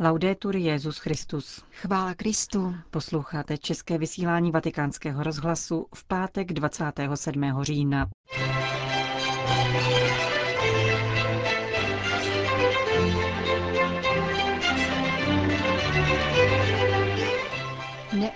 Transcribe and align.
Laudetur 0.00 0.56
Jezus 0.56 0.98
Christus. 0.98 1.64
Chvála 1.70 2.14
Kristu. 2.14 2.74
Posloucháte 2.90 3.58
české 3.58 3.98
vysílání 3.98 4.50
Vatikánského 4.50 5.22
rozhlasu 5.22 5.86
v 5.94 6.04
pátek 6.04 6.52
27. 6.52 7.62
října. 7.62 8.10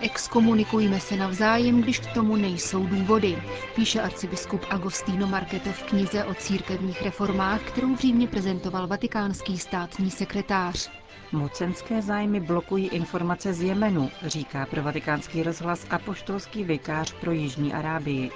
Neexkomunikujme 0.08 1.00
se 1.00 1.16
navzájem, 1.16 1.82
když 1.82 1.98
k 1.98 2.12
tomu 2.14 2.36
nejsou 2.36 2.86
důvody, 2.86 3.38
píše 3.74 4.00
arcibiskup 4.00 4.64
Agostino 4.70 5.26
Marketo 5.26 5.72
v 5.72 5.82
knize 5.82 6.24
o 6.24 6.34
církevních 6.34 7.02
reformách, 7.02 7.60
kterou 7.62 7.94
v 7.94 8.00
Římě 8.00 8.28
prezentoval 8.28 8.86
vatikánský 8.86 9.58
státní 9.58 10.10
sekretář. 10.10 10.90
Mocenské 11.32 12.02
zájmy 12.02 12.40
blokují 12.40 12.86
informace 12.88 13.54
z 13.54 13.62
Jemenu, 13.62 14.10
říká 14.22 14.66
pro 14.66 14.82
vatikánský 14.82 15.42
rozhlas 15.42 15.86
apoštolský 15.90 16.64
vikář 16.64 17.12
pro 17.20 17.32
Jižní 17.32 17.74
Arábii. 17.74 18.30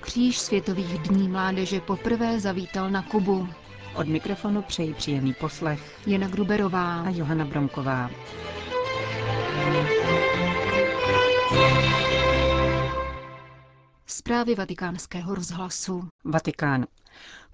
Kříž 0.00 0.38
Světových 0.38 0.98
dní 0.98 1.28
mládeže 1.28 1.80
poprvé 1.80 2.40
zavítal 2.40 2.90
na 2.90 3.02
Kubu. 3.02 3.48
Od 3.94 4.06
mikrofonu 4.08 4.62
přeji 4.62 4.94
příjemný 4.94 5.34
poslech 5.34 5.80
Jana 6.06 6.28
Gruberová 6.28 7.00
a 7.00 7.10
Johana 7.10 7.44
Bromková. 7.44 8.10
Zprávy 14.10 14.54
vatikánského 14.54 15.34
rozhlasu. 15.34 16.08
Vatikán. 16.24 16.86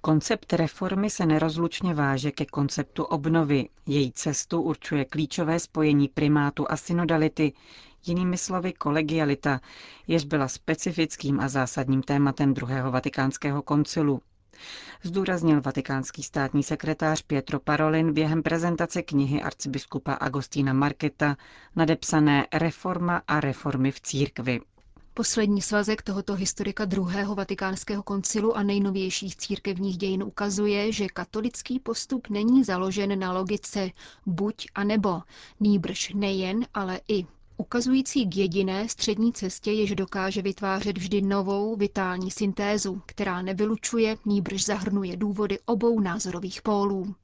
Koncept 0.00 0.52
reformy 0.52 1.10
se 1.10 1.26
nerozlučně 1.26 1.94
váže 1.94 2.30
ke 2.30 2.46
konceptu 2.46 3.04
obnovy. 3.04 3.68
Její 3.86 4.12
cestu 4.12 4.60
určuje 4.62 5.04
klíčové 5.04 5.60
spojení 5.60 6.08
primátu 6.08 6.66
a 6.70 6.76
synodality, 6.76 7.52
jinými 8.06 8.38
slovy 8.38 8.72
kolegialita, 8.72 9.60
jež 10.06 10.24
byla 10.24 10.48
specifickým 10.48 11.40
a 11.40 11.48
zásadním 11.48 12.02
tématem 12.02 12.54
druhého 12.54 12.90
vatikánského 12.90 13.62
koncilu. 13.62 14.20
Zdůraznil 15.02 15.60
vatikánský 15.60 16.22
státní 16.22 16.62
sekretář 16.62 17.22
Pietro 17.22 17.60
Parolin 17.60 18.12
během 18.12 18.42
prezentace 18.42 19.02
knihy 19.02 19.42
arcibiskupa 19.42 20.12
Agostína 20.12 20.72
Marketa 20.72 21.36
nadepsané 21.76 22.46
Reforma 22.54 23.22
a 23.28 23.40
reformy 23.40 23.90
v 23.92 24.00
církvi. 24.00 24.60
Poslední 25.16 25.62
svazek 25.62 26.02
tohoto 26.02 26.34
historika 26.34 26.84
druhého 26.84 27.34
vatikánského 27.34 28.02
koncilu 28.02 28.56
a 28.56 28.62
nejnovějších 28.62 29.36
církevních 29.36 29.96
dějin 29.96 30.22
ukazuje, 30.22 30.92
že 30.92 31.06
katolický 31.08 31.80
postup 31.80 32.28
není 32.28 32.64
založen 32.64 33.18
na 33.18 33.32
logice 33.32 33.90
buď 34.26 34.66
a 34.74 34.84
nebo, 34.84 35.22
nýbrž 35.60 36.12
nejen, 36.14 36.66
ale 36.74 37.00
i 37.08 37.26
ukazující 37.56 38.26
k 38.26 38.36
jediné 38.36 38.88
střední 38.88 39.32
cestě, 39.32 39.70
jež 39.72 39.94
dokáže 39.94 40.42
vytvářet 40.42 40.98
vždy 40.98 41.22
novou 41.22 41.76
vitální 41.76 42.30
syntézu, 42.30 43.02
která 43.06 43.42
nevylučuje, 43.42 44.16
níbrž 44.24 44.64
zahrnuje 44.64 45.16
důvody 45.16 45.58
obou 45.66 46.00
názorových 46.00 46.62
pólů. 46.62 47.14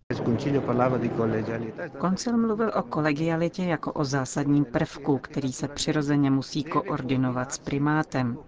Koncil 1.98 2.36
mluvil 2.38 2.72
o 2.76 2.82
kolegialitě 2.82 3.62
jako 3.64 3.92
o 3.92 4.04
zásadním 4.04 4.64
prvku, 4.64 5.18
který 5.18 5.52
se 5.52 5.68
přirozeně 5.68 6.30
musí 6.30 6.64
koordinovat 6.64 7.52
s 7.52 7.58
primátem. 7.58 8.38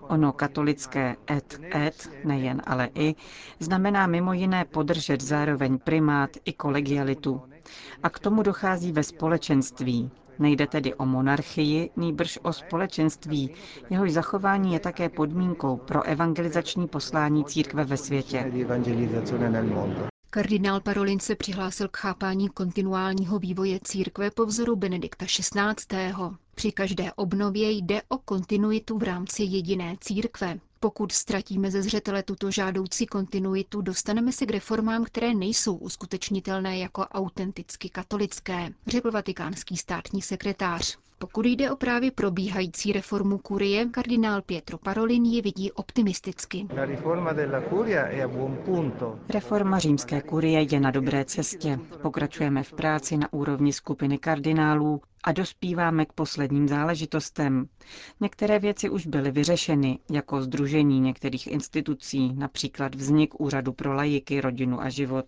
Ono 0.00 0.32
katolické 0.32 1.16
et 1.30 1.60
et, 1.74 2.10
nejen 2.24 2.62
ale 2.66 2.88
i, 2.94 3.14
znamená 3.60 4.06
mimo 4.06 4.32
jiné 4.32 4.64
podržet 4.64 5.20
zároveň 5.22 5.78
primát 5.78 6.30
i 6.44 6.52
kolegialitu. 6.52 7.42
A 8.02 8.10
k 8.10 8.18
tomu 8.18 8.42
dochází 8.42 8.92
ve 8.92 9.02
společenství, 9.02 10.10
Nejde 10.42 10.66
tedy 10.66 10.94
o 10.94 11.06
monarchii, 11.06 11.90
nýbrž 11.96 12.38
o 12.42 12.52
společenství, 12.52 13.50
jehož 13.90 14.12
zachování 14.12 14.72
je 14.72 14.80
také 14.80 15.08
podmínkou 15.08 15.76
pro 15.76 16.02
evangelizační 16.02 16.88
poslání 16.88 17.44
církve 17.44 17.84
ve 17.84 17.96
světě. 17.96 18.52
Kardinál 20.34 20.80
Parolin 20.80 21.20
se 21.20 21.34
přihlásil 21.36 21.88
k 21.88 21.96
chápání 21.96 22.48
kontinuálního 22.48 23.38
vývoje 23.38 23.80
církve 23.84 24.30
po 24.30 24.46
vzoru 24.46 24.76
Benedikta 24.76 25.26
XVI. 25.26 26.14
Při 26.54 26.72
každé 26.72 27.12
obnově 27.12 27.70
jde 27.70 28.02
o 28.08 28.18
kontinuitu 28.18 28.98
v 28.98 29.02
rámci 29.02 29.42
jediné 29.42 29.96
církve. 30.00 30.58
Pokud 30.80 31.12
ztratíme 31.12 31.70
ze 31.70 31.82
zřetele 31.82 32.22
tuto 32.22 32.50
žádoucí 32.50 33.06
kontinuitu, 33.06 33.80
dostaneme 33.80 34.32
se 34.32 34.46
k 34.46 34.50
reformám, 34.50 35.04
které 35.04 35.34
nejsou 35.34 35.76
uskutečnitelné 35.76 36.78
jako 36.78 37.02
autenticky 37.02 37.88
katolické, 37.88 38.72
řekl 38.86 39.10
vatikánský 39.10 39.76
státní 39.76 40.22
sekretář. 40.22 40.98
Pokud 41.22 41.46
jde 41.46 41.70
o 41.70 41.76
právě 41.76 42.10
probíhající 42.10 42.92
reformu 42.92 43.38
kurie, 43.38 43.88
kardinál 43.88 44.42
Pietro 44.42 44.78
Parolin 44.78 45.24
ji 45.24 45.42
vidí 45.42 45.72
optimisticky. 45.72 46.66
Reforma 49.28 49.78
římské 49.78 50.20
kurie 50.22 50.66
je 50.70 50.80
na 50.80 50.90
dobré 50.90 51.24
cestě. 51.24 51.78
Pokračujeme 52.02 52.62
v 52.62 52.72
práci 52.72 53.16
na 53.16 53.32
úrovni 53.32 53.72
skupiny 53.72 54.18
kardinálů 54.18 55.00
a 55.24 55.32
dospíváme 55.32 56.06
k 56.06 56.12
posledním 56.12 56.68
záležitostem. 56.68 57.68
Některé 58.20 58.58
věci 58.58 58.90
už 58.90 59.06
byly 59.06 59.30
vyřešeny, 59.30 59.98
jako 60.10 60.42
združení 60.42 61.00
některých 61.00 61.46
institucí, 61.46 62.32
například 62.34 62.94
vznik 62.94 63.40
Úřadu 63.40 63.72
pro 63.72 63.92
lajiky, 63.94 64.40
rodinu 64.40 64.80
a 64.80 64.88
život. 64.88 65.26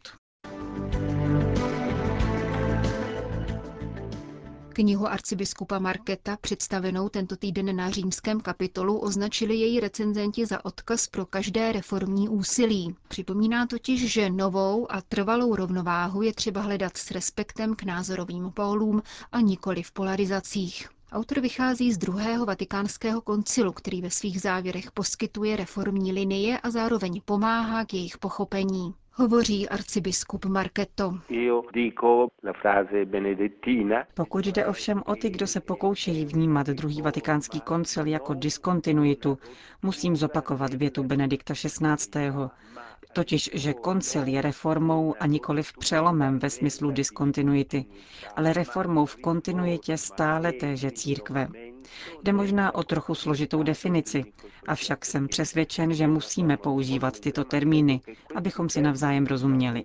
Knihu 4.74 5.06
arcibiskupa 5.06 5.78
Marketa, 5.78 6.36
představenou 6.40 7.08
tento 7.08 7.36
týden 7.36 7.76
na 7.76 7.90
římském 7.90 8.40
kapitolu, 8.40 8.98
označili 8.98 9.54
její 9.56 9.80
recenzenti 9.80 10.46
za 10.46 10.64
odkaz 10.64 11.06
pro 11.06 11.26
každé 11.26 11.72
reformní 11.72 12.28
úsilí. 12.28 12.94
Připomíná 13.08 13.66
totiž, 13.66 14.12
že 14.12 14.30
novou 14.30 14.92
a 14.92 15.00
trvalou 15.00 15.56
rovnováhu 15.56 16.22
je 16.22 16.32
třeba 16.34 16.60
hledat 16.60 16.96
s 16.96 17.10
respektem 17.10 17.74
k 17.74 17.82
názorovým 17.82 18.50
pólům 18.50 19.02
a 19.32 19.40
nikoli 19.40 19.82
v 19.82 19.92
polarizacích. 19.92 20.88
Autor 21.12 21.40
vychází 21.40 21.92
z 21.92 21.98
druhého 21.98 22.46
vatikánského 22.46 23.20
koncilu, 23.20 23.72
který 23.72 24.02
ve 24.02 24.10
svých 24.10 24.40
závěrech 24.40 24.90
poskytuje 24.92 25.56
reformní 25.56 26.12
linie 26.12 26.60
a 26.60 26.70
zároveň 26.70 27.20
pomáhá 27.24 27.84
k 27.84 27.94
jejich 27.94 28.18
pochopení. 28.18 28.94
Hovoří 29.16 29.68
arcibiskup 29.68 30.44
Marketo. 30.44 31.14
Pokud 34.14 34.46
jde 34.46 34.66
ovšem 34.66 35.02
o 35.06 35.16
ty, 35.16 35.30
kdo 35.30 35.46
se 35.46 35.60
pokoušejí 35.60 36.24
vnímat 36.26 36.66
druhý 36.66 37.02
vatikánský 37.02 37.60
koncil 37.60 38.06
jako 38.06 38.34
diskontinuitu, 38.34 39.38
musím 39.82 40.16
zopakovat 40.16 40.74
větu 40.74 41.02
Benedikta 41.04 41.54
XVI. 41.54 42.32
Totiž, 43.12 43.50
že 43.54 43.74
koncil 43.74 44.26
je 44.26 44.42
reformou 44.42 45.14
a 45.20 45.26
nikoli 45.26 45.62
v 45.62 45.72
přelomem 45.78 46.38
ve 46.38 46.50
smyslu 46.50 46.90
diskontinuity, 46.90 47.84
ale 48.36 48.52
reformou 48.52 49.06
v 49.06 49.16
kontinuitě 49.16 49.96
stále 49.98 50.52
téže 50.52 50.90
církve. 50.90 51.48
Jde 52.22 52.32
možná 52.32 52.74
o 52.74 52.82
trochu 52.82 53.14
složitou 53.14 53.62
definici, 53.62 54.24
avšak 54.68 55.04
jsem 55.04 55.28
přesvědčen, 55.28 55.94
že 55.94 56.06
musíme 56.06 56.56
používat 56.56 57.20
tyto 57.20 57.44
termíny, 57.44 58.00
abychom 58.34 58.68
si 58.68 58.82
navzájem 58.82 59.26
rozuměli. 59.26 59.84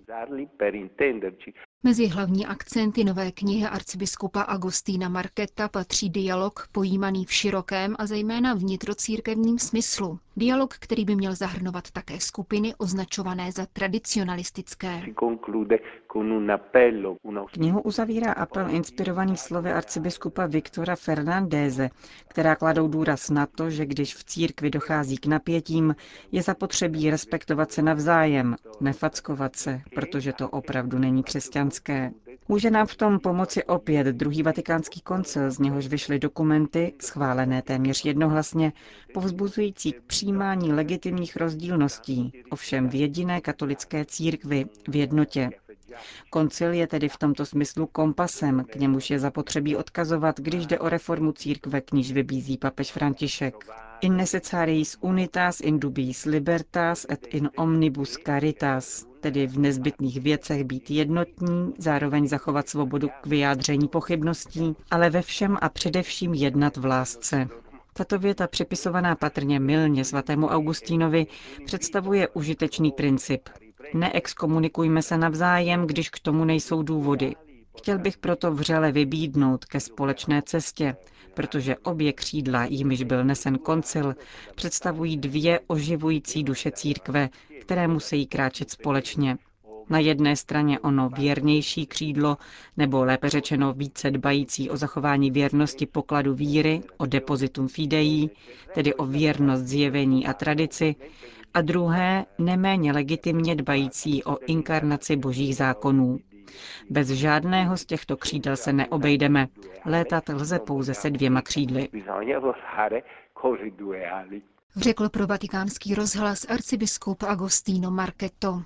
Mezi 1.84 2.08
hlavní 2.08 2.46
akcenty 2.46 3.04
nové 3.04 3.32
knihy 3.32 3.66
arcibiskupa 3.66 4.42
Agostína 4.42 5.10
Marketa 5.10 5.68
patří 5.68 6.10
dialog 6.10 6.68
pojímaný 6.72 7.26
v 7.26 7.32
širokém 7.34 7.96
a 8.00 8.06
zejména 8.06 8.54
vnitrocírkevním 8.54 9.60
smyslu. 9.60 10.20
Dialog, 10.38 10.74
který 10.80 11.06
by 11.06 11.16
měl 11.16 11.36
zahrnovat 11.36 11.92
také 11.92 12.20
skupiny 12.20 12.74
označované 12.78 13.52
za 13.52 13.66
tradicionalistické. 13.74 15.02
Knihu 17.52 17.82
uzavírá 17.82 18.32
apel 18.32 18.70
inspirovaný 18.70 19.38
slovy 19.38 19.72
arcibiskupa 19.72 20.46
Viktora 20.46 20.96
Fernandéze, 20.96 21.90
která 22.28 22.56
kladou 22.56 22.88
důraz 22.88 23.30
na 23.30 23.46
to, 23.46 23.70
že 23.70 23.86
když 23.86 24.16
v 24.16 24.24
církvi 24.24 24.70
dochází 24.70 25.18
k 25.18 25.26
napětím, 25.26 25.96
je 26.32 26.42
zapotřebí 26.42 27.10
respektovat 27.10 27.72
se 27.72 27.82
navzájem, 27.82 28.56
nefackovat 28.82 29.56
se, 29.56 29.82
protože 29.96 30.34
to 30.34 30.50
opravdu 30.50 30.98
není 31.00 31.24
křesťanské. 31.24 31.69
Může 32.48 32.72
nám 32.72 32.88
v 32.88 32.96
tom 32.96 33.20
pomoci 33.20 33.64
opět 33.64 34.08
druhý 34.08 34.44
vatikánský 34.44 35.02
koncil, 35.02 35.52
z 35.52 35.60
něhož 35.60 35.88
vyšly 35.88 36.20
dokumenty, 36.20 36.94
schválené 37.02 37.62
téměř 37.62 38.06
jednohlasně, 38.06 38.74
povzbuzující 39.14 39.92
k 39.92 40.02
přijímání 40.02 40.74
legitimních 40.74 41.36
rozdílností, 41.36 42.32
ovšem 42.52 42.90
v 42.90 42.96
jediné 42.96 43.42
katolické 43.42 44.06
církvi, 44.06 44.66
v 44.88 44.96
jednotě. 44.96 45.50
Koncil 46.30 46.74
je 46.74 46.88
tedy 46.88 47.10
v 47.10 47.18
tomto 47.18 47.46
smyslu 47.46 47.88
kompasem, 47.88 48.66
k 48.72 48.76
němuž 48.76 49.10
je 49.10 49.20
zapotřebí 49.20 49.76
odkazovat, 49.76 50.40
když 50.40 50.66
jde 50.66 50.80
o 50.80 50.90
reformu 50.90 51.32
církve, 51.32 51.82
k 51.82 51.92
níž 51.92 52.12
vybízí 52.12 52.58
papež 52.58 52.92
František. 52.92 53.56
In 54.02 54.18
necessariis 54.18 54.98
unitas 55.02 55.60
in 55.62 55.80
dubiis 55.80 56.26
libertas 56.26 57.06
et 57.12 57.28
in 57.28 57.50
omnibus 57.58 58.18
caritas, 58.26 59.06
tedy 59.20 59.48
v 59.48 59.60
nezbytných 59.60 60.22
věcech 60.22 60.64
být 60.64 60.92
jednotní, 60.92 61.74
zároveň 61.78 62.28
zachovat 62.28 62.70
svobodu 62.70 63.10
k 63.22 63.26
vyjádření 63.28 63.88
pochybností, 63.88 64.76
ale 64.92 65.10
ve 65.10 65.22
všem 65.22 65.58
a 65.62 65.70
především 65.70 66.34
jednat 66.34 66.78
v 66.78 66.86
lásce. 66.86 67.48
Tato 67.94 68.20
věta 68.20 68.48
připisovaná 68.48 69.16
patrně 69.16 69.60
milně 69.60 70.06
svatému 70.06 70.48
Augustínovi 70.48 71.28
představuje 71.66 72.28
užitečný 72.28 72.92
princip. 72.92 73.50
Neexkomunikujme 73.94 75.02
se 75.02 75.18
navzájem, 75.18 75.88
když 75.88 76.10
k 76.10 76.20
tomu 76.20 76.46
nejsou 76.46 76.84
důvody. 76.84 77.36
Chtěl 77.78 78.00
bych 78.00 78.18
proto 78.18 78.52
vřele 78.52 78.92
vybídnout 78.92 79.66
ke 79.66 79.80
společné 79.80 80.42
cestě, 80.42 80.96
protože 81.34 81.78
obě 81.78 82.14
křídla, 82.14 82.66
jimiž 82.66 83.04
byl 83.04 83.24
nesen 83.24 83.58
koncil, 83.58 84.16
představují 84.56 85.18
dvě 85.18 85.60
oživující 85.68 86.44
duše 86.44 86.72
církve, 86.72 87.30
které 87.62 87.88
musí 87.88 88.26
kráčet 88.26 88.70
společně. 88.72 89.38
Na 89.90 90.00
jedné 90.00 90.36
straně 90.36 90.80
ono 90.80 91.10
věrnější 91.10 91.86
křídlo, 91.86 92.38
nebo 92.78 93.04
lépe 93.06 93.30
řečeno 93.30 93.74
více 93.74 94.12
dbající 94.12 94.70
o 94.70 94.78
zachování 94.78 95.32
věrnosti 95.32 95.86
pokladu 95.86 96.34
víry, 96.34 96.82
o 96.98 97.06
depozitum 97.06 97.68
fidei, 97.68 98.30
tedy 98.74 98.94
o 98.94 99.06
věrnost 99.06 99.62
zjevení 99.64 100.28
a 100.28 100.34
tradici, 100.34 100.96
a 101.54 101.62
druhé 101.62 102.26
neméně 102.38 102.92
legitimně 102.92 103.56
dbající 103.56 104.24
o 104.24 104.38
inkarnaci 104.48 105.16
božích 105.16 105.56
zákonů. 105.56 106.20
Bez 106.90 107.08
žádného 107.08 107.78
z 107.78 107.86
těchto 107.86 108.18
křídel 108.18 108.58
se 108.58 108.74
neobejdeme. 108.74 109.48
Létat 109.86 110.30
lze 110.30 110.60
pouze 110.60 110.94
se 110.94 111.10
dvěma 111.10 111.42
křídly. 111.42 111.90
Řekl 114.76 115.10
pro 115.10 115.28
vatikánský 115.28 115.96
rozhlas 115.96 116.46
arcibiskup 116.50 117.24
Agostino 117.24 117.92
Marketo. 117.92 118.62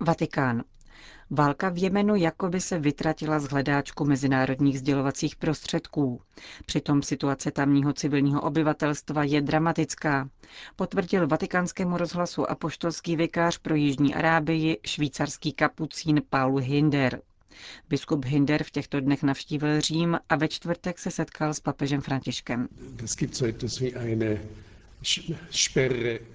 Vatikán. 0.00 0.62
Válka 1.30 1.68
v 1.68 1.78
Jemenu 1.82 2.14
jakoby 2.16 2.60
se 2.60 2.78
vytratila 2.78 3.38
z 3.40 3.44
hledáčku 3.48 4.04
mezinárodních 4.04 4.78
sdělovacích 4.78 5.36
prostředků. 5.36 6.20
Přitom 6.66 7.02
situace 7.02 7.50
tamního 7.50 7.92
civilního 7.92 8.40
obyvatelstva 8.40 9.24
je 9.24 9.40
dramatická, 9.40 10.28
potvrdil 10.76 11.26
vatikánskému 11.26 11.96
rozhlasu 11.96 12.50
apoštolský 12.50 13.16
vikář 13.16 13.58
pro 13.58 13.74
Jižní 13.74 14.14
Arábii 14.14 14.78
švýcarský 14.86 15.52
kapucín 15.52 16.22
Paul 16.30 16.56
Hinder. 16.58 17.22
Biskup 17.88 18.24
Hinder 18.24 18.64
v 18.64 18.70
těchto 18.70 19.00
dnech 19.00 19.22
navštívil 19.22 19.80
Řím 19.80 20.18
a 20.28 20.36
ve 20.36 20.48
čtvrtek 20.48 20.98
se 20.98 21.10
setkal 21.10 21.54
s 21.54 21.60
papežem 21.60 22.00
Františkem. 22.00 22.68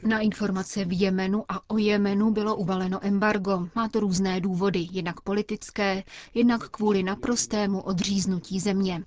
Na 0.04 0.20
informace 0.20 0.86
v 0.86 1.02
Jemenu 1.02 1.44
a 1.50 1.70
o 1.70 1.78
Jemenu 1.78 2.32
bylo 2.32 2.56
uvaleno 2.56 3.00
embargo. 3.06 3.70
Má 3.76 3.90
to 3.90 4.00
různé 4.00 4.42
důvody, 4.42 4.88
jednak 4.92 5.22
politické, 5.22 6.04
jednak 6.34 6.70
kvůli 6.70 7.04
naprostému 7.04 7.82
odříznutí 7.82 8.60
země. 8.60 9.04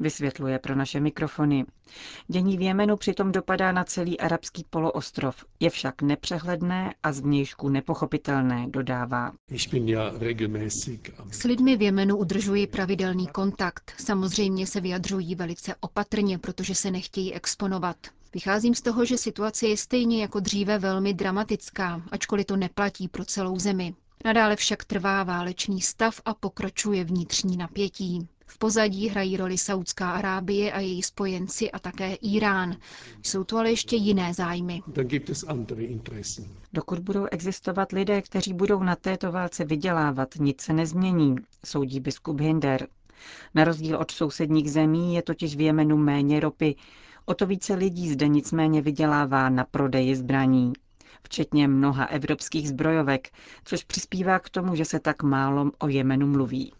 Vysvětluje 0.00 0.58
pro 0.58 0.74
naše 0.74 1.00
mikrofony. 1.00 1.64
Dění 2.28 2.56
v 2.58 2.60
Jemenu 2.60 2.96
přitom 2.96 3.32
dopadá 3.32 3.72
na 3.72 3.84
celý 3.84 4.20
arabský 4.20 4.64
poloostrov. 4.70 5.44
Je 5.60 5.70
však 5.70 6.02
nepřehledné 6.02 6.94
a 7.02 7.12
zvnějšku 7.12 7.68
nepochopitelné, 7.68 8.66
dodává. 8.68 9.32
S 11.30 11.44
lidmi 11.44 11.76
v 11.76 11.82
Jemenu 11.82 12.16
udržuji 12.16 12.66
pravidelný 12.66 13.26
kontakt. 13.26 13.92
Samozřejmě 13.98 14.66
se 14.66 14.80
vyjadřují 14.80 15.34
velice 15.34 15.74
opatrně, 15.80 16.38
protože 16.38 16.74
se 16.74 16.90
nechtějí 16.90 17.34
exponovat. 17.34 17.96
Vycházím 18.34 18.74
z 18.74 18.80
toho, 18.80 19.04
že 19.04 19.18
situace 19.18 19.66
je 19.66 19.76
stejně 19.76 20.22
jako 20.22 20.40
dříve 20.40 20.78
velmi 20.78 21.14
dramatická, 21.14 22.02
ačkoliv 22.10 22.46
to 22.46 22.56
neplatí 22.56 23.08
pro 23.08 23.24
celou 23.24 23.58
zemi. 23.58 23.94
Nadále 24.24 24.56
však 24.56 24.84
trvá 24.84 25.22
válečný 25.22 25.80
stav 25.80 26.20
a 26.24 26.34
pokračuje 26.34 27.04
vnitřní 27.04 27.56
napětí. 27.56 28.28
V 28.50 28.58
pozadí 28.58 29.08
hrají 29.08 29.36
roli 29.36 29.58
Saudská 29.58 30.10
Arábie 30.10 30.72
a 30.72 30.80
její 30.80 31.02
spojenci 31.02 31.70
a 31.70 31.78
také 31.78 32.14
Irán. 32.14 32.76
Jsou 33.22 33.44
tu 33.44 33.56
ale 33.58 33.70
ještě 33.70 33.96
jiné 33.96 34.34
zájmy. 34.34 34.82
Dokud 36.72 36.98
budou 36.98 37.26
existovat 37.30 37.92
lidé, 37.92 38.22
kteří 38.22 38.52
budou 38.52 38.82
na 38.82 38.96
této 38.96 39.32
válce 39.32 39.64
vydělávat, 39.64 40.28
nic 40.38 40.60
se 40.60 40.72
nezmění, 40.72 41.36
soudí 41.64 42.00
biskup 42.00 42.40
Hinder. 42.40 42.88
Na 43.54 43.64
rozdíl 43.64 43.96
od 43.96 44.10
sousedních 44.10 44.72
zemí 44.72 45.14
je 45.14 45.22
totiž 45.22 45.56
v 45.56 45.60
Jemenu 45.60 45.96
méně 45.96 46.40
ropy. 46.40 46.76
O 47.24 47.34
to 47.34 47.46
více 47.46 47.74
lidí 47.74 48.10
zde 48.10 48.28
nicméně 48.28 48.82
vydělává 48.82 49.48
na 49.48 49.64
prodeji 49.64 50.16
zbraní 50.16 50.72
včetně 51.22 51.68
mnoha 51.68 52.04
evropských 52.04 52.68
zbrojovek, 52.68 53.28
což 53.64 53.84
přispívá 53.84 54.38
k 54.38 54.48
tomu, 54.50 54.74
že 54.76 54.84
se 54.84 55.00
tak 55.00 55.22
málo 55.22 55.70
o 55.78 55.88
Jemenu 55.88 56.26
mluví. 56.26 56.72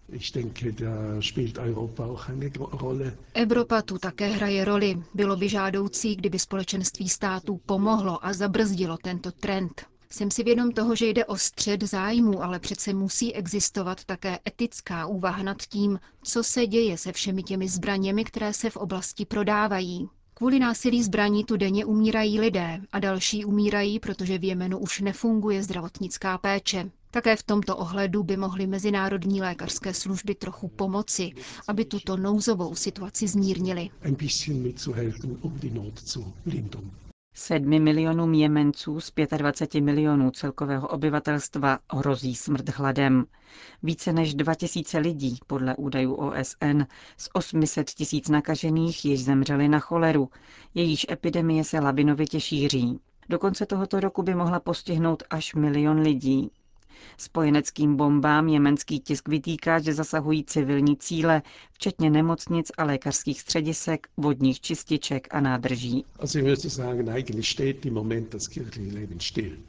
Evropa 3.35 3.83
tu 3.83 3.99
také 3.99 4.27
hraje 4.27 4.65
roli. 4.65 5.03
Bylo 5.15 5.37
by 5.37 5.49
žádoucí, 5.49 6.17
kdyby 6.17 6.39
společenství 6.39 7.09
států 7.09 7.61
pomohlo 7.67 8.27
a 8.27 8.33
zabrzdilo 8.33 8.97
tento 9.03 9.33
trend. 9.33 9.87
Jsem 10.13 10.31
si 10.31 10.43
vědom 10.45 10.73
toho, 10.73 10.95
že 10.97 11.07
jde 11.07 11.25
o 11.25 11.37
střed 11.37 11.83
zájmu, 11.83 12.43
ale 12.43 12.59
přece 12.59 12.93
musí 12.95 13.35
existovat 13.35 14.05
také 14.05 14.39
etická 14.47 15.07
úvaha 15.07 15.43
nad 15.43 15.63
tím, 15.63 16.01
co 16.23 16.43
se 16.45 16.67
děje 16.67 16.99
se 16.99 17.13
všemi 17.13 17.43
těmi 17.43 17.69
zbraněmi, 17.69 18.25
které 18.25 18.53
se 18.53 18.71
v 18.71 18.77
oblasti 18.77 19.25
prodávají. 19.27 20.09
Kvůli 20.41 20.59
násilí 20.59 21.03
zbraní 21.03 21.45
tu 21.45 21.57
denně 21.57 21.85
umírají 21.85 22.41
lidé 22.41 22.81
a 22.93 22.99
další 22.99 23.45
umírají, 23.45 24.01
protože 24.01 24.39
v 24.39 24.45
Jemenu 24.45 24.79
už 24.79 25.01
nefunguje 25.01 25.63
zdravotnická 25.63 26.39
péče. 26.39 26.91
Také 27.11 27.37
v 27.37 27.43
tomto 27.43 27.77
ohledu 27.77 28.23
by 28.23 28.37
mohly 28.37 28.67
mezinárodní 28.67 29.41
lékařské 29.41 29.95
služby 29.95 30.35
trochu 30.35 30.69
pomoci, 30.69 31.33
aby 31.69 31.85
tuto 31.85 32.17
nouzovou 32.17 32.75
situaci 32.75 33.29
zmírnili. 33.29 33.91
Sedmi 37.35 37.81
milionům 37.81 38.35
Jemenců 38.35 39.01
z 39.01 39.13
25 39.37 39.81
milionů 39.81 40.31
celkového 40.31 40.89
obyvatelstva 40.89 41.79
hrozí 41.93 42.35
smrt 42.35 42.69
hladem. 42.69 43.25
Více 43.83 44.13
než 44.13 44.35
2000 44.35 44.99
lidí, 44.99 45.39
podle 45.47 45.77
údajů 45.77 46.15
OSN, 46.15 46.83
z 47.17 47.29
800 47.33 47.91
tisíc 47.91 48.29
nakažených 48.29 49.05
již 49.05 49.25
zemřeli 49.25 49.69
na 49.69 49.79
choleru, 49.79 50.29
jejíž 50.75 51.07
epidemie 51.11 51.65
se 51.65 51.81
labinovitě 51.81 52.41
šíří. 52.41 53.01
Do 53.29 53.39
konce 53.39 53.67
tohoto 53.67 54.01
roku 54.01 54.23
by 54.23 54.35
mohla 54.35 54.61
postihnout 54.61 55.23
až 55.31 55.55
milion 55.55 56.01
lidí. 56.01 56.51
Spojeneckým 57.17 57.97
bombám 57.97 58.49
jemenský 58.49 59.01
tisk 59.01 59.29
vytýká, 59.29 59.79
že 59.79 59.95
zasahují 59.95 60.45
civilní 60.45 60.97
cíle, 60.97 61.43
včetně 61.73 62.11
nemocnic 62.11 62.73
a 62.79 62.85
lékařských 62.85 63.41
středisek, 63.41 64.07
vodních 64.17 64.61
čističek 64.61 65.29
a 65.31 65.41
nádrží. 65.41 66.05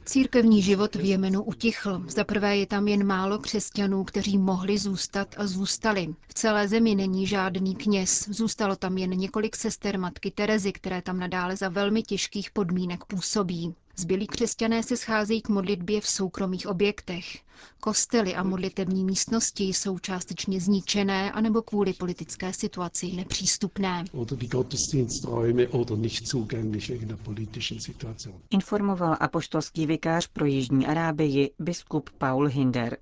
Církevní 0.04 0.62
život 0.62 0.94
v 0.94 1.04
Jemenu 1.04 1.42
utichl. 1.42 2.02
Za 2.08 2.24
prvé 2.24 2.56
je 2.56 2.66
tam 2.66 2.88
jen 2.88 3.06
málo 3.06 3.38
křesťanů, 3.38 4.04
kteří 4.04 4.38
mohli 4.38 4.78
zůstat 4.78 5.34
a 5.38 5.46
zůstali. 5.46 6.14
V 6.28 6.34
celé 6.34 6.68
zemi 6.68 6.94
není 6.94 7.26
žádný 7.26 7.74
kněz. 7.74 8.28
Zůstalo 8.28 8.76
tam 8.76 8.98
jen 8.98 9.10
několik 9.10 9.56
sester 9.56 9.98
matky 9.98 10.30
Terezy, 10.30 10.72
které 10.72 11.02
tam 11.02 11.18
nadále 11.18 11.56
za 11.56 11.68
velmi 11.68 12.02
těžkých 12.02 12.50
podmínek 12.50 13.04
působí. 13.04 13.74
Zbylí 13.96 14.26
křesťané 14.26 14.82
se 14.82 14.96
scházejí 14.96 15.42
k 15.42 15.48
modlitbě 15.48 16.00
v 16.00 16.08
soukromých 16.08 16.66
objektech. 16.66 17.24
Kostely 17.80 18.34
a 18.34 18.42
modlitební 18.42 19.04
místnosti 19.04 19.64
jsou 19.64 19.98
částečně 19.98 20.60
zničené 20.60 21.32
anebo 21.32 21.62
kvůli 21.62 21.92
politické 21.92 22.52
situaci 22.52 23.12
nepřístupné. 23.12 24.04
Informoval 28.50 29.16
apoštolský 29.20 29.86
vikář 29.86 30.26
pro 30.26 30.46
Jižní 30.46 30.86
Arábii 30.86 31.50
biskup 31.58 32.10
Paul 32.18 32.46
Hinder. 32.46 32.96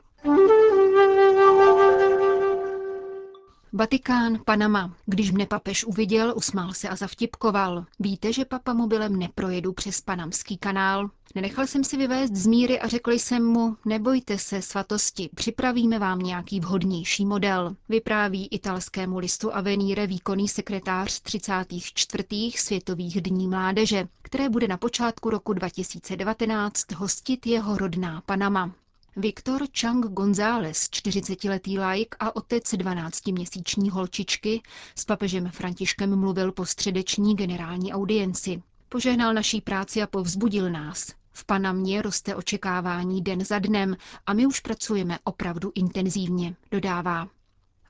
Vatikán, 3.72 4.38
Panama. 4.44 4.94
Když 5.06 5.30
mne 5.30 5.46
papež 5.46 5.84
uviděl, 5.84 6.32
usmál 6.36 6.72
se 6.72 6.88
a 6.88 6.96
zavtipkoval. 6.96 7.84
Víte, 7.98 8.32
že 8.32 8.44
papa 8.44 8.72
mobilem 8.72 9.16
neprojedu 9.18 9.72
přes 9.72 10.00
panamský 10.00 10.58
kanál? 10.58 11.10
Nenechal 11.34 11.66
jsem 11.66 11.84
si 11.84 11.96
vyvést 11.96 12.34
z 12.36 12.46
míry 12.46 12.80
a 12.80 12.88
řekl 12.88 13.10
jsem 13.12 13.44
mu, 13.44 13.76
nebojte 13.84 14.38
se 14.38 14.62
svatosti, 14.62 15.30
připravíme 15.34 15.98
vám 15.98 16.18
nějaký 16.18 16.60
vhodnější 16.60 17.26
model. 17.26 17.76
Vypráví 17.88 18.48
italskému 18.50 19.18
listu 19.18 19.54
Avenire 19.54 20.06
výkonný 20.06 20.48
sekretář 20.48 21.20
34. 21.20 22.24
Světových 22.56 23.22
dní 23.22 23.48
mládeže, 23.48 24.08
které 24.22 24.48
bude 24.48 24.68
na 24.68 24.76
počátku 24.76 25.30
roku 25.30 25.52
2019 25.52 26.92
hostit 26.92 27.46
jeho 27.46 27.76
rodná 27.78 28.22
Panama. 28.26 28.70
Viktor 29.16 29.62
Chang 29.80 30.06
González, 30.06 30.78
40-letý 30.78 31.78
laik 31.78 32.14
a 32.18 32.36
otec 32.36 32.64
12-měsíční 32.64 33.90
holčičky, 33.90 34.62
s 34.94 35.04
papežem 35.04 35.50
Františkem 35.50 36.16
mluvil 36.16 36.52
po 36.52 36.66
středeční 36.66 37.36
generální 37.36 37.92
audienci. 37.92 38.62
Požehnal 38.88 39.34
naší 39.34 39.60
práci 39.60 40.02
a 40.02 40.06
povzbudil 40.06 40.70
nás. 40.70 41.06
V 41.32 41.44
Panamě 41.44 42.02
roste 42.02 42.34
očekávání 42.34 43.22
den 43.22 43.44
za 43.44 43.58
dnem 43.58 43.96
a 44.26 44.32
my 44.32 44.46
už 44.46 44.60
pracujeme 44.60 45.18
opravdu 45.24 45.72
intenzivně, 45.74 46.56
dodává. 46.70 47.28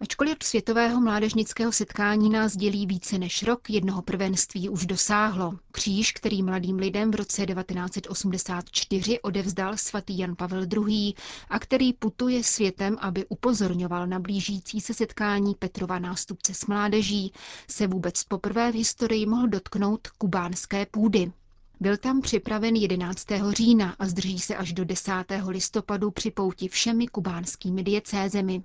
Ačkoliv 0.03 0.37
světového 0.43 1.01
mládežnického 1.01 1.73
setkání 1.73 2.31
nás 2.31 2.57
dělí 2.57 2.87
více 2.87 3.19
než 3.19 3.43
rok, 3.43 3.71
jednoho 3.71 4.03
prvenství 4.03 4.69
už 4.69 4.87
dosáhlo. 4.87 5.59
Kříž, 5.73 6.13
který 6.13 6.43
mladým 6.43 6.77
lidem 6.77 7.11
v 7.11 7.15
roce 7.15 7.47
1984 7.47 9.21
odevzdal 9.21 9.77
svatý 9.77 10.19
Jan 10.19 10.37
Pavel 10.37 10.67
II. 10.89 11.15
a 11.51 11.59
který 11.59 11.93
putuje 11.93 12.45
světem, 12.45 12.97
aby 13.01 13.27
upozorňoval 13.29 14.07
na 14.07 14.19
blížící 14.19 14.81
se 14.81 14.95
setkání 14.95 15.55
Petrova 15.55 15.99
nástupce 15.99 16.55
s 16.55 16.67
mládeží, 16.67 17.33
se 17.69 17.87
vůbec 17.87 18.25
poprvé 18.25 18.73
v 18.73 18.75
historii 18.75 19.27
mohl 19.27 19.49
dotknout 19.49 20.09
kubánské 20.09 20.87
půdy. 20.87 21.33
Byl 21.81 21.97
tam 21.97 22.21
připraven 22.21 22.77
11. 22.77 23.27
října 23.51 23.97
a 23.99 24.07
zdrží 24.07 24.39
se 24.39 24.57
až 24.57 24.73
do 24.73 24.85
10. 24.85 25.13
listopadu 25.49 26.11
při 26.11 26.31
pouti 26.31 26.69
všemi 26.69 27.07
kubánskými 27.09 27.83
diecézemi. 27.83 28.63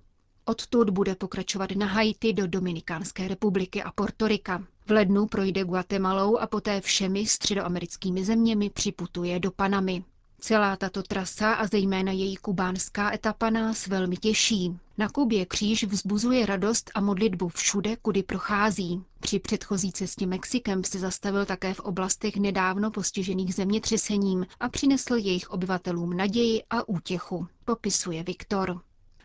Odtud 0.47 0.89
bude 0.89 1.15
pokračovat 1.15 1.71
na 1.71 1.85
Haiti 1.85 2.33
do 2.33 2.47
Dominikánské 2.47 3.27
republiky 3.27 3.83
a 3.83 3.91
Portorika. 3.91 4.63
V 4.85 4.91
lednu 4.91 5.27
projde 5.27 5.63
Guatemalou 5.63 6.37
a 6.37 6.47
poté 6.47 6.81
všemi 6.81 7.25
středoamerickými 7.25 8.25
zeměmi 8.25 8.69
připutuje 8.69 9.39
do 9.39 9.51
Panamy. 9.51 10.03
Celá 10.39 10.75
tato 10.75 11.03
trasa 11.03 11.53
a 11.53 11.67
zejména 11.67 12.11
její 12.11 12.35
kubánská 12.35 13.13
etapa 13.13 13.49
nás 13.49 13.87
velmi 13.87 14.17
těší. 14.17 14.77
Na 14.97 15.09
Kubě 15.09 15.45
kříž 15.45 15.83
vzbuzuje 15.83 16.45
radost 16.45 16.91
a 16.95 17.01
modlitbu 17.01 17.49
všude, 17.49 17.95
kudy 17.95 18.23
prochází. 18.23 19.03
Při 19.19 19.39
předchozí 19.39 19.91
cestě 19.91 20.27
Mexikem 20.27 20.83
se 20.83 20.99
zastavil 20.99 21.45
také 21.45 21.73
v 21.73 21.79
oblastech 21.79 22.35
nedávno 22.35 22.91
postižených 22.91 23.55
zemětřesením 23.55 24.45
a 24.59 24.69
přinesl 24.69 25.15
jejich 25.15 25.49
obyvatelům 25.49 26.17
naději 26.17 26.63
a 26.69 26.87
útěchu, 26.89 27.47
popisuje 27.65 28.23
Viktor. 28.23 28.81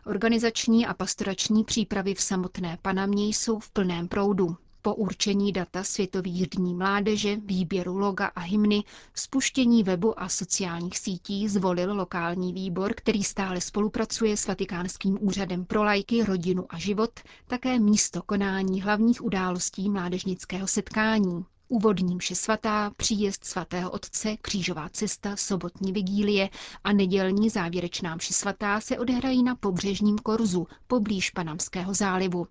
Organizační 0.07 0.87
a 0.87 0.95
pastorační 0.95 1.64
přípravy 1.64 2.14
v 2.14 2.21
samotné 2.21 2.78
Panamě 2.83 3.26
jsou 3.26 3.59
v 3.59 3.71
plném 3.71 4.09
proudu. 4.09 4.57
Po 4.83 4.95
určení 4.95 5.52
data 5.52 5.85
Světových 5.85 6.49
dní 6.50 6.75
mládeže, 6.75 7.37
výběru 7.37 7.99
loga 7.99 8.26
a 8.26 8.40
hymny, 8.40 8.85
spuštění 9.14 9.83
webu 9.83 10.21
a 10.23 10.28
sociálních 10.28 10.99
sítí 10.99 11.49
zvolil 11.49 11.95
lokální 11.95 12.52
výbor, 12.52 12.95
který 12.97 13.25
stále 13.25 13.61
spolupracuje 13.61 14.37
s 14.37 14.47
Vatikánským 14.47 15.19
úřadem 15.21 15.64
pro 15.64 15.85
lajky, 15.85 16.25
rodinu 16.25 16.66
a 16.69 16.78
život, 16.78 17.21
také 17.47 17.78
místo 17.78 18.23
konání 18.23 18.83
hlavních 18.83 19.25
událostí 19.25 19.90
mládežnického 19.90 20.66
setkání. 20.66 21.45
Úvodní 21.72 22.14
mše 22.16 22.34
svatá, 22.34 22.90
příjezd 22.96 23.44
svatého 23.44 23.90
otce, 23.90 24.36
křížová 24.42 24.88
cesta, 24.88 25.36
sobotní 25.36 25.92
vigílie 25.92 26.50
a 26.84 26.92
nedělní 26.92 27.50
závěrečná 27.50 28.14
mše 28.16 28.32
svatá 28.34 28.80
se 28.80 28.98
odehrají 28.98 29.42
na 29.42 29.54
pobřežním 29.54 30.18
korzu 30.18 30.66
poblíž 30.86 31.30
Panamského 31.30 31.94
zálivu. 31.94 32.46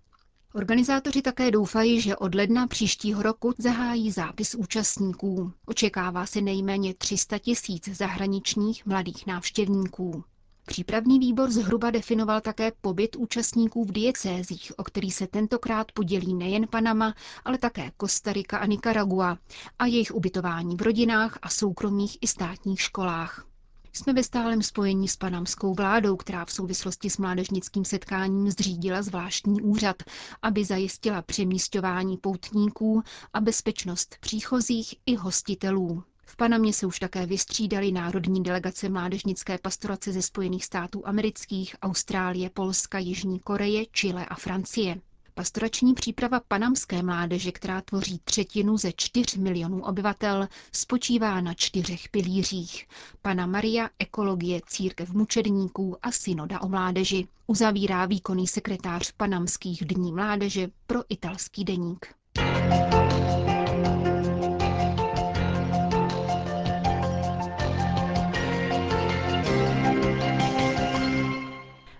Organizátoři 0.53 1.21
také 1.21 1.51
doufají, 1.51 2.01
že 2.01 2.15
od 2.15 2.35
ledna 2.35 2.67
příštího 2.67 3.21
roku 3.23 3.53
zahájí 3.57 4.11
zápis 4.11 4.55
účastníků. 4.55 5.53
Očekává 5.65 6.25
se 6.25 6.41
nejméně 6.41 6.93
300 6.93 7.39
tisíc 7.39 7.87
zahraničních 7.87 8.85
mladých 8.85 9.27
návštěvníků. 9.27 10.23
Přípravný 10.69 11.19
výbor 11.19 11.51
zhruba 11.51 11.91
definoval 11.91 12.41
také 12.41 12.71
pobyt 12.81 13.15
účastníků 13.15 13.85
v 13.85 13.91
diecézích, 13.91 14.71
o 14.77 14.83
který 14.83 15.11
se 15.11 15.27
tentokrát 15.27 15.91
podělí 15.91 16.33
nejen 16.33 16.67
Panama, 16.67 17.13
ale 17.45 17.57
také 17.57 17.91
Kostarika 17.97 18.57
a 18.57 18.65
Nicaragua 18.65 19.37
a 19.79 19.85
jejich 19.85 20.11
ubytování 20.11 20.75
v 20.75 20.81
rodinách 20.81 21.39
a 21.41 21.49
soukromých 21.49 22.17
i 22.21 22.27
státních 22.27 22.81
školách. 22.81 23.45
Jsme 23.93 24.13
ve 24.13 24.23
stálem 24.23 24.63
spojení 24.63 25.07
s 25.07 25.15
panamskou 25.15 25.73
vládou, 25.73 26.15
která 26.15 26.45
v 26.45 26.51
souvislosti 26.51 27.09
s 27.09 27.17
mládežnickým 27.17 27.85
setkáním 27.85 28.51
zřídila 28.51 29.01
zvláštní 29.01 29.61
úřad, 29.61 30.03
aby 30.41 30.65
zajistila 30.65 31.21
přemístování 31.21 32.17
poutníků 32.17 33.03
a 33.33 33.41
bezpečnost 33.41 34.15
příchozích 34.19 34.95
i 35.05 35.15
hostitelů. 35.15 36.03
V 36.29 36.35
Panamě 36.35 36.73
se 36.73 36.85
už 36.85 36.99
také 36.99 37.25
vystřídali 37.25 37.91
národní 37.91 38.43
delegace 38.43 38.89
mládežnické 38.89 39.57
pastorace 39.57 40.11
ze 40.11 40.21
Spojených 40.21 40.65
států 40.65 41.07
amerických, 41.07 41.75
Austrálie, 41.81 42.49
Polska, 42.49 42.99
Jižní 42.99 43.39
Koreje, 43.39 43.85
Chile 43.85 44.25
a 44.25 44.35
Francie. 44.35 45.01
Pastorační 45.33 45.93
příprava 45.93 46.39
panamské 46.47 47.03
mládeže, 47.03 47.51
která 47.51 47.81
tvoří 47.81 48.19
třetinu 48.23 48.77
ze 48.77 48.91
4 48.95 49.39
milionů 49.39 49.83
obyvatel, 49.83 50.47
spočívá 50.71 51.41
na 51.41 51.53
čtyřech 51.53 52.09
pilířích. 52.09 52.87
Pana 53.21 53.45
Maria, 53.45 53.89
ekologie, 53.99 54.61
církev 54.67 55.09
mučedníků 55.09 55.97
a 56.01 56.11
synoda 56.11 56.61
o 56.61 56.69
mládeži. 56.69 57.27
Uzavírá 57.47 58.05
výkonný 58.05 58.47
sekretář 58.47 59.11
panamských 59.11 59.85
dní 59.85 60.11
mládeže 60.11 60.67
pro 60.87 60.99
italský 61.09 61.63
deník. 61.63 62.18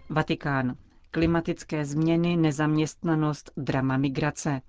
Vatikán. 0.10 0.76
Klimatické 1.12 1.86
změny, 1.86 2.38
nezaměstnanost, 2.38 3.52
drama 3.58 3.98
migrace. 3.98 4.62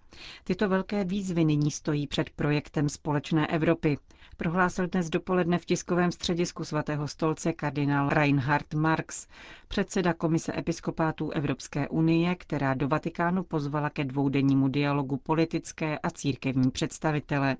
Tyto 0.45 0.69
velké 0.69 1.05
výzvy 1.05 1.45
nyní 1.45 1.71
stojí 1.71 2.07
před 2.07 2.31
projektem 2.31 2.89
Společné 2.89 3.47
Evropy, 3.47 3.99
prohlásil 4.37 4.87
dnes 4.87 5.11
dopoledne 5.11 5.59
v 5.59 5.65
tiskovém 5.65 6.13
středisku 6.13 6.65
svatého 6.65 7.09
stolce 7.09 7.53
kardinál 7.53 8.09
Reinhard 8.09 8.75
Marx, 8.75 9.27
předseda 9.69 10.13
Komise 10.15 10.53
episkopátů 10.59 11.31
Evropské 11.31 11.89
unie, 11.89 12.35
která 12.35 12.75
do 12.75 12.89
Vatikánu 12.89 13.43
pozvala 13.43 13.91
ke 13.91 14.05
dvoudennímu 14.05 14.69
dialogu 14.69 15.17
politické 15.17 15.99
a 15.99 16.11
církevní 16.11 16.71
představitele. 16.71 17.57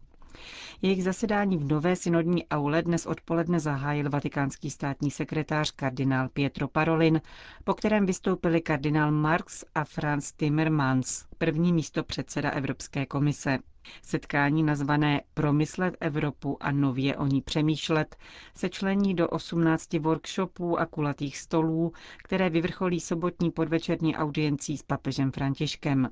Jejich 0.83 1.05
zasedání 1.05 1.57
v 1.57 1.65
nové 1.73 1.97
synodní 1.97 2.47
aule 2.49 2.83
dnes 2.83 3.07
odpoledne 3.07 3.61
zahájil 3.61 4.11
vatikánský 4.11 4.71
státní 4.71 5.11
sekretář 5.11 5.71
kardinál 5.71 6.29
Pietro 6.29 6.69
Parolin, 6.69 7.21
po 7.65 7.75
kterém 7.75 8.07
vystoupili 8.07 8.61
kardinál 8.61 9.13
Marx 9.13 9.65
a 9.75 9.85
Franz 9.85 10.33
Timmermans, 10.33 11.25
první 11.39 11.73
místo 11.73 12.05
předseda 12.05 12.51
Evropské 12.51 13.07
komise. 13.07 13.59
Setkání 14.03 14.63
nazvané 14.63 15.21
Promyslet 15.35 15.97
Evropu 16.01 16.57
a 16.61 16.73
nově 16.73 17.17
o 17.17 17.27
ní 17.27 17.41
přemýšlet 17.43 18.17
se 18.57 18.69
člení 18.69 19.15
do 19.15 19.29
18 19.29 19.93
workshopů 19.93 20.79
a 20.81 20.87
kulatých 20.87 21.39
stolů, 21.39 21.93
které 22.25 22.51
vyvrcholí 22.51 23.01
sobotní 23.01 23.51
podvečerní 23.51 24.17
audiencí 24.17 24.77
s 24.77 24.83
papežem 24.83 25.33
Františkem. 25.33 26.09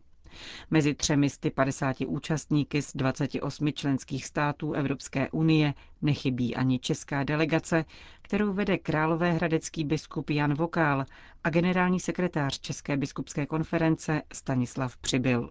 Mezi 0.71 0.95
třemi 0.95 1.29
50 1.55 1.97
účastníky 2.07 2.83
z 2.83 2.93
28 2.97 3.73
členských 3.73 4.27
států 4.27 4.73
Evropské 4.73 5.31
unie 5.31 5.75
nechybí 6.03 6.57
ani 6.57 6.79
česká 6.79 7.25
delegace, 7.25 7.85
kterou 8.23 8.53
vede 8.53 8.79
královéhradecký 8.79 9.85
biskup 9.85 10.31
Jan 10.31 10.55
Vokál 10.55 11.05
a 11.45 11.51
generální 11.51 12.01
sekretář 12.01 12.61
České 12.61 12.97
biskupské 12.97 13.47
konference 13.47 14.23
Stanislav 14.33 14.97
Přibyl. 14.97 15.51